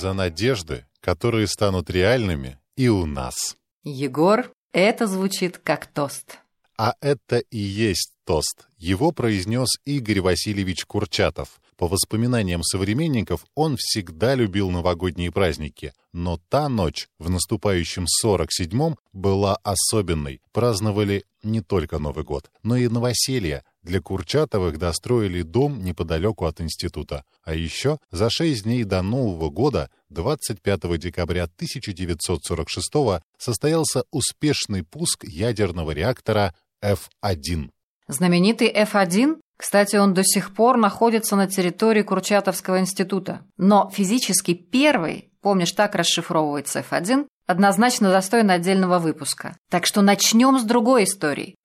[0.00, 3.56] за надежды, которые станут реальными и у нас.
[3.84, 6.38] Егор, это звучит как тост.
[6.78, 8.68] А это и есть тост.
[8.78, 11.60] Его произнес Игорь Васильевич Курчатов.
[11.76, 15.92] По воспоминаниям современников, он всегда любил новогодние праздники.
[16.12, 20.40] Но та ночь в наступающем 47-м была особенной.
[20.52, 23.64] Праздновали не только Новый год, но и новоселье.
[23.82, 27.24] Для Курчатовых достроили дом неподалеку от института.
[27.44, 35.92] А еще за шесть дней до Нового года, 25 декабря 1946 состоялся успешный пуск ядерного
[35.92, 37.70] реактора F1.
[38.08, 43.42] Знаменитый F1 кстати, он до сих пор находится на территории Курчатовского института.
[43.58, 49.58] Но физически первый, помнишь, так расшифровывается F1, однозначно достоин отдельного выпуска.
[49.68, 51.56] Так что начнем с другой истории.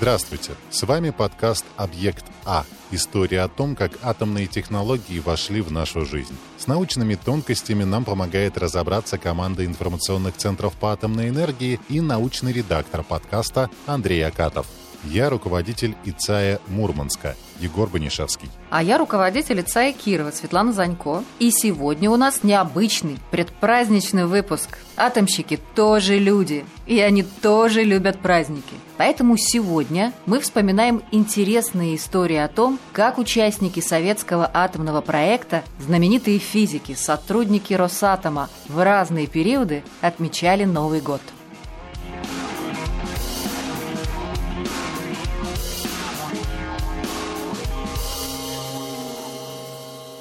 [0.00, 0.52] Здравствуйте!
[0.70, 2.64] С вами подкаст «Объект А».
[2.90, 6.34] История о том, как атомные технологии вошли в нашу жизнь.
[6.56, 13.02] С научными тонкостями нам помогает разобраться команда информационных центров по атомной энергии и научный редактор
[13.02, 14.66] подкаста Андрей Акатов.
[15.04, 18.50] Я руководитель ИЦАЯ Мурманска– Егор Банишевский.
[18.70, 21.24] А я руководитель ИЦАИ Кирова Светлана Занько.
[21.38, 24.78] И сегодня у нас необычный предпраздничный выпуск.
[24.96, 28.74] Атомщики тоже люди, и они тоже любят праздники.
[28.98, 36.94] Поэтому сегодня мы вспоминаем интересные истории о том, как участники советского атомного проекта, знаменитые физики,
[36.94, 41.22] сотрудники Росатома в разные периоды отмечали Новый год.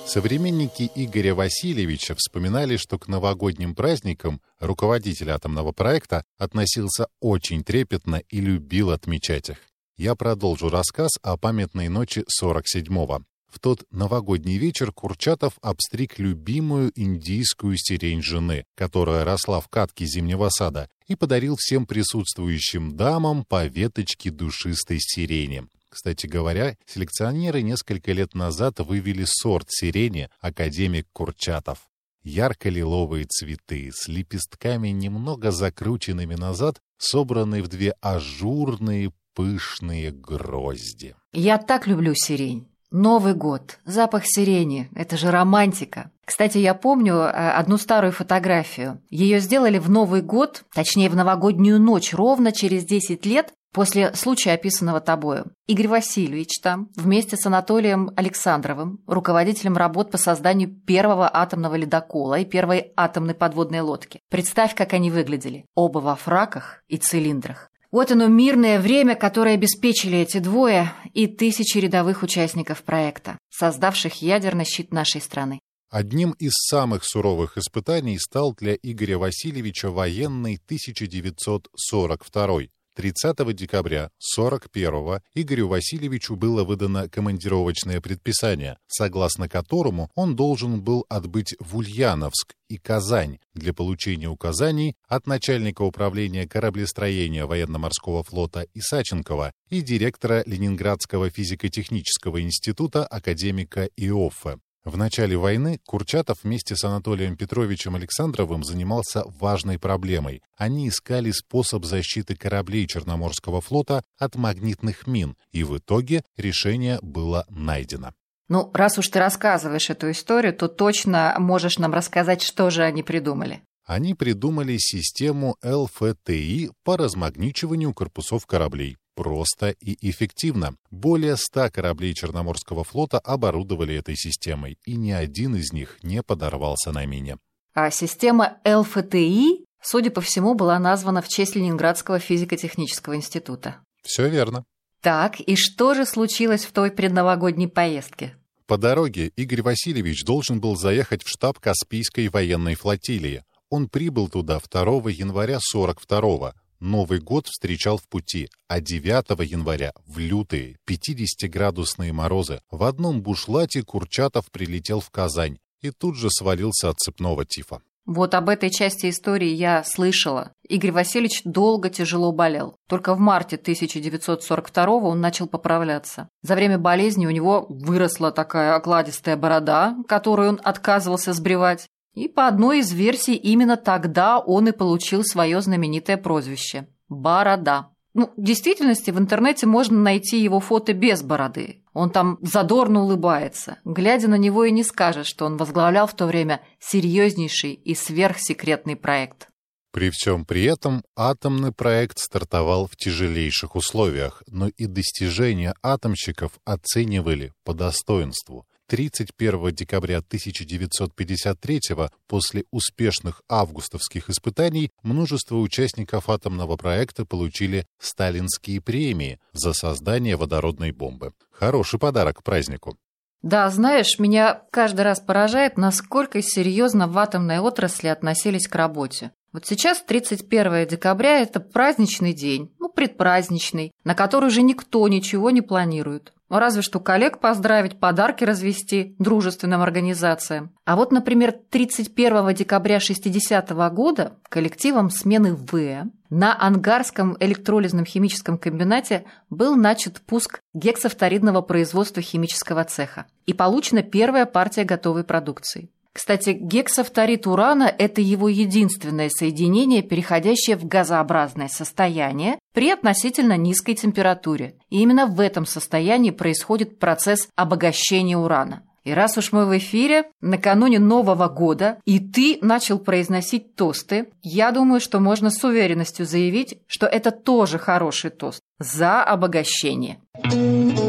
[0.09, 8.41] Современники Игоря Васильевича вспоминали, что к новогодним праздникам руководитель атомного проекта относился очень трепетно и
[8.41, 9.57] любил отмечать их.
[9.97, 13.23] Я продолжу рассказ о памятной ночи 47-го.
[13.51, 20.50] В тот новогодний вечер Курчатов обстриг любимую индийскую сирень жены, которая росла в катке зимнего
[20.50, 25.67] сада, и подарил всем присутствующим дамам по веточке душистой сирени.
[25.89, 31.89] Кстати говоря, селекционеры несколько лет назад вывели сорт сирени «Академик Курчатов».
[32.23, 41.16] Ярко-лиловые цветы с лепестками немного закрученными назад, собранные в две ажурные пышные грозди.
[41.33, 42.67] Я так люблю сирень.
[42.91, 46.09] Новый год, запах сирени– это же романтика.
[46.25, 48.99] Кстати, я помню э, одну старую фотографию.
[49.11, 54.53] Ее сделали в Новый год, точнее в новогоднюю ночь, ровно через 10 лет После случая,
[54.53, 61.75] описанного тобою, Игорь Васильевич там, вместе с Анатолием Александровым, руководителем работ по созданию первого атомного
[61.75, 64.22] ледокола и первой атомной подводной лодки.
[64.29, 65.66] Представь, как они выглядели.
[65.75, 67.69] Оба во фраках и цилиндрах.
[67.91, 74.66] Вот оно мирное время, которое обеспечили эти двое и тысячи рядовых участников проекта, создавших ядерный
[74.66, 75.59] щит нашей страны.
[75.90, 82.59] Одним из самых суровых испытаний стал для Игоря Васильевича военный 1942
[82.99, 91.55] 30 декабря 41-го Игорю Васильевичу было выдано командировочное предписание, согласно которому он должен был отбыть
[91.61, 99.79] в Ульяновск и Казань для получения указаний от начальника управления кораблестроения военно-морского флота Исаченкова и
[99.79, 104.57] директора Ленинградского физико-технического института академика Иоффе.
[104.89, 110.41] В начале войны Курчатов вместе с Анатолием Петровичем Александровым занимался важной проблемой.
[110.57, 117.45] Они искали способ защиты кораблей Черноморского флота от магнитных мин, и в итоге решение было
[117.49, 118.16] найдено.
[118.47, 123.03] Ну, раз уж ты рассказываешь эту историю, то точно можешь нам рассказать, что же они
[123.03, 123.61] придумали.
[123.85, 130.75] Они придумали систему ЛФТИ по размагничиванию корпусов кораблей просто и эффективно.
[130.91, 136.93] Более ста кораблей Черноморского флота оборудовали этой системой, и ни один из них не подорвался
[136.93, 137.35] на мине.
[137.73, 143.82] А система ЛФТИ, судя по всему, была названа в честь Ленинградского физико-технического института.
[144.03, 144.64] Все верно.
[145.02, 148.38] Так, и что же случилось в той предновогодней поездке?
[148.67, 153.43] По дороге Игорь Васильевич должен был заехать в штаб Каспийской военной флотилии.
[153.70, 160.17] Он прибыл туда 2 января 42-го, Новый год встречал в пути, а 9 января, в
[160.17, 166.97] лютые, 50-градусные морозы, в одном бушлате Курчатов прилетел в Казань и тут же свалился от
[166.97, 167.81] цепного тифа.
[168.05, 170.52] Вот об этой части истории я слышала.
[170.67, 172.76] Игорь Васильевич долго тяжело болел.
[172.87, 176.28] Только в марте 1942 он начал поправляться.
[176.41, 181.87] За время болезни у него выросла такая окладистая борода, которую он отказывался сбривать.
[182.14, 187.90] И по одной из версий именно тогда он и получил свое знаменитое прозвище– Борода.
[188.14, 191.84] Ну, в действительности в интернете можно найти его фото без бороды.
[191.94, 193.78] Он там задорно улыбается.
[193.84, 198.96] Глядя на него и не скажешь, что он возглавлял в то время серьезнейший и сверхсекретный
[198.96, 199.47] проект.
[199.91, 207.53] При всем при этом атомный проект стартовал в тяжелейших условиях, но и достижения атомщиков оценивали
[207.64, 208.67] по достоинству.
[208.90, 211.80] 31 декабря 1953
[212.28, 221.34] после успешных августовских испытаний множество участников атомного проекта получили сталинские премии за создание водородной бомбы.
[221.52, 222.97] Хороший подарок к празднику.
[223.44, 229.32] Да, знаешь, меня каждый раз поражает, насколько серьезно в атомной отрасли относились к работе.
[229.53, 235.62] Вот сейчас 31 декабря– это праздничный день, ну, предпраздничный, на который уже никто ничего не
[235.62, 236.34] планирует.
[236.49, 240.72] Ну, разве что коллег поздравить, подарки развести дружественным организациям.
[240.84, 248.57] А вот, например, 31 декабря 60 -го года коллективом смены В на Ангарском электролизном химическом
[248.57, 255.90] комбинате был начат пуск гексафторидного производства химического цеха и получена первая партия готовой продукции.
[256.13, 264.75] Кстати, гексафторид урана– это его единственное соединение, переходящее в газообразное состояние при относительно низкой температуре.
[264.89, 268.84] И именно в этом состоянии происходит процесс обогащения урана.
[269.03, 274.72] И раз уж мы в эфире, накануне Нового года, и ты начал произносить тосты, я
[274.72, 280.20] думаю, что можно с уверенностью заявить, что это тоже хороший тост за обогащение.
[280.53, 281.09] И,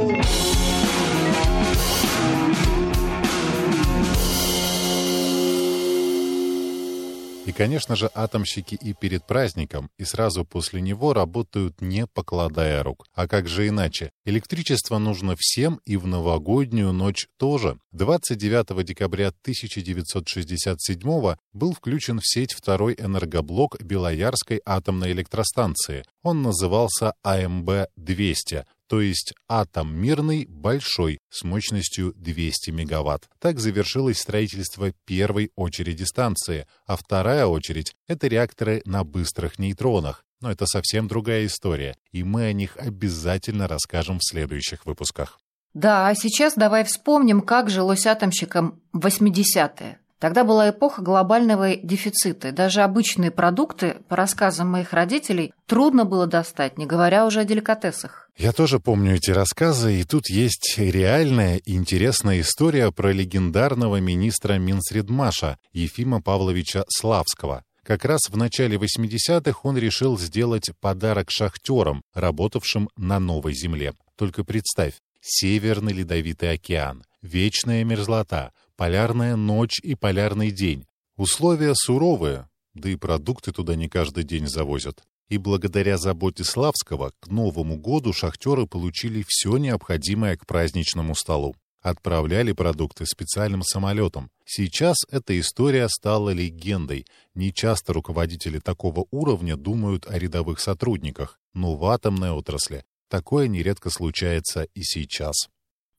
[7.61, 13.05] конечно же, атомщики и перед праздником, и сразу после него работают не покладая рук.
[13.15, 14.13] А как же иначе?
[14.25, 17.79] Электричество нужно всем и в новогоднюю ночь тоже.
[17.93, 26.05] 29 декабря 1967 был включен в сеть второй энергоблок Белоярской атомной электростанции.
[26.23, 33.29] Он назывался АМБ-200, то есть атом мирный большой с мощностью 200 мегаватт.
[33.39, 40.25] Так завершилось строительство первой очереди станции, а вторая очередь— это реакторы на быстрых нейтронах.
[40.41, 45.39] Но это совсем другая история, и мы о них обязательно расскажем в следующих выпусках.
[45.73, 50.01] Да, а сейчас давай вспомним, как жилось атомщикам в 80-е.
[50.21, 52.53] Тогда была эпоха глобального дефицита.
[52.53, 58.29] Даже обычные продукты, по рассказам моих родителей, трудно было достать, не говоря уже о деликатесах.
[58.37, 64.59] Я тоже помню эти рассказы, и тут есть реальная и интересная история про легендарного министра
[64.59, 67.65] Минсредмаша Ефима Павловича Славского.
[67.83, 73.95] Как раз в начале 80-х он решил сделать подарок шахтерам, работавшим на Новой Земле.
[74.17, 80.87] Только представь, Северный Ледовитый океан, вечная мерзлота, полярная ночь и полярный день.
[81.19, 85.03] Условия суровые, да и продукты туда не каждый день завозят.
[85.29, 91.55] И благодаря заботе Славского к Новому году шахтеры получили все необходимое к праздничному столу.
[91.83, 94.31] Отправляли продукты специальным самолетом.
[94.47, 97.05] Сейчас эта история стала легендой.
[97.35, 104.63] Нечасто руководители такого уровня думают о рядовых сотрудниках, но в атомной отрасли такое нередко случается
[104.73, 105.51] и сейчас.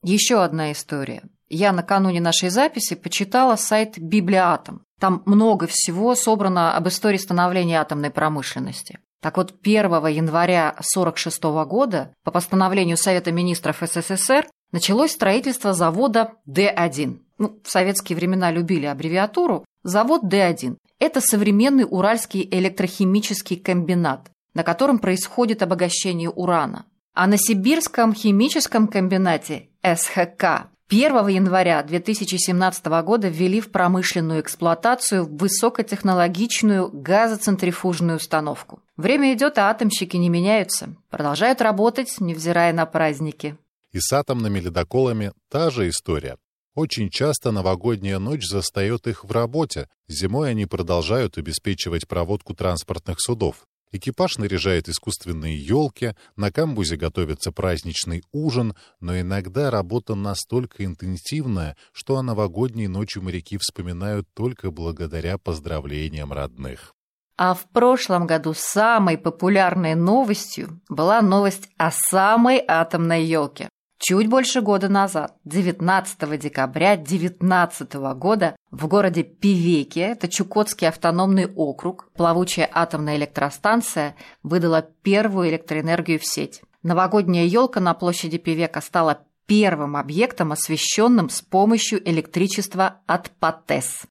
[0.01, 1.21] Еще одна история.
[1.53, 4.85] Я накануне нашей записи почитала сайт Библиатом.
[5.01, 8.99] Там много всего собрано об истории становления атомной промышленности.
[9.21, 17.19] Так вот, 1 января 1946 года по постановлению Совета министров СССР началось строительство завода Д-1.
[17.37, 19.65] Ну, в советские времена любили аббревиатуру.
[19.83, 26.85] Завод Д-1– это современный Уральский электрохимический комбинат, на котором происходит обогащение урана.
[27.13, 36.89] А на Сибирском химическом комбинате СХК 1 января 2017 года ввели в промышленную эксплуатацию высокотехнологичную
[36.91, 38.81] газоцентрифужную установку.
[38.97, 40.93] Время идет, а атомщики не меняются.
[41.09, 43.55] Продолжают работать, невзирая на праздники.
[43.93, 46.35] И с атомными ледоколами та же история.
[46.75, 49.87] Очень часто новогодняя ночь застает их в работе.
[50.09, 53.65] Зимой они продолжают обеспечивать проводку транспортных судов.
[53.93, 62.17] Экипаж наряжает искусственные елки, на камбузе готовится праздничный ужин, но иногда работа настолько интенсивная, что
[62.17, 66.93] о новогодней ночи моряки вспоминают только благодаря поздравлениям родных.
[67.35, 73.67] А в прошлом году самой популярной новостью была новость о самой атомной елке.
[74.03, 82.09] Чуть больше года назад, 19 декабря 2019 года, в городе Пивеки, это Чукотский автономный округ,
[82.15, 86.63] плавучая атомная электростанция выдала первую электроэнергию в сеть.
[86.81, 94.07] Новогодняя елка на площади Пивека стала первым объектом, освещенным с помощью электричества от ПАТЭС.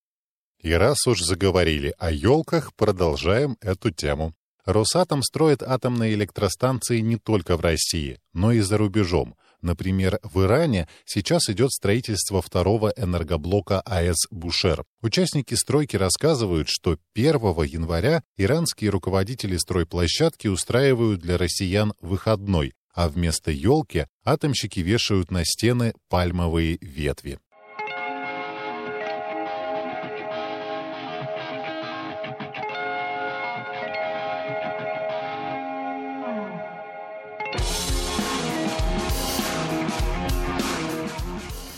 [0.62, 4.34] И раз уж заговорили о елках, продолжаем эту тему.
[4.64, 9.34] Росатом строит атомные электростанции не только в России, но и за рубежом.
[9.62, 14.84] Например, в Иране сейчас идет строительство второго энергоблока АЭС «Бушер».
[15.02, 23.50] Участники стройки рассказывают, что 1 января иранские руководители стройплощадки устраивают для россиян выходной, а вместо
[23.50, 27.38] елки атомщики вешают на стены пальмовые ветви.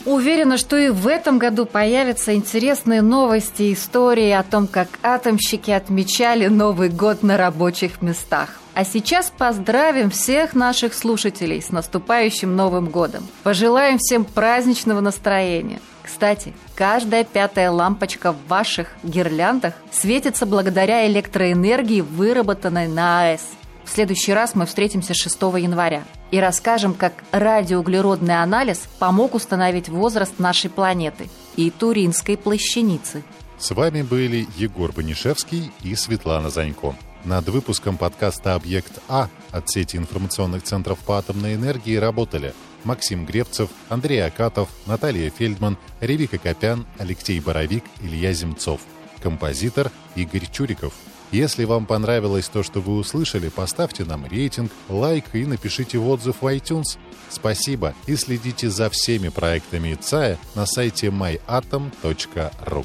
[0.05, 5.71] Уверена, что и в этом году появятся интересные новости и истории о том, как атомщики
[5.71, 8.49] отмечали Новый год на рабочих местах.
[8.75, 13.29] А сейчас поздравим всех наших слушателей с наступающим Новым годом.
[13.45, 15.81] Пожелаем всем праздничного настроения.
[16.03, 23.43] Кстати, каждая пятая лампочка в ваших гирляндах светится благодаря электроэнергии, выработанной на АЭС–
[23.85, 30.39] в следующий раз мы встретимся 6 января и расскажем, как радиоуглеродный анализ помог установить возраст
[30.39, 33.23] нашей планеты и Туринской плащаницы.
[33.59, 36.97] С вами были Егор Банишевский и Светлана Занько.
[37.25, 43.71] Над выпуском подкаста «Объект А» от сети информационных центров по атомной энергии работали Максим Гревцев,
[43.89, 48.81] Андрей Акатов, Наталья Фельдман, Ревика Копян, Алексей Боровик, Илья Земцов.
[49.23, 50.93] Композитор Игорь Чуриков–
[51.33, 56.47] если вам понравилось то, что вы услышали, поставьте нам рейтинг, лайк и напишите отзыв в
[56.47, 56.99] iTunes.
[57.31, 62.85] Спасибо и следите за всеми проектами ИЦАЯ на сайте myatom.ru.